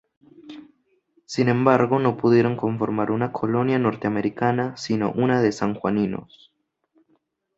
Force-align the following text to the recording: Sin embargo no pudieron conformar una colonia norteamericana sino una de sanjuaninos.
Sin 1.25 1.47
embargo 1.47 1.99
no 1.99 2.17
pudieron 2.17 2.57
conformar 2.57 3.11
una 3.11 3.31
colonia 3.31 3.77
norteamericana 3.77 4.75
sino 4.75 5.11
una 5.11 5.43
de 5.43 5.51
sanjuaninos. 5.51 6.51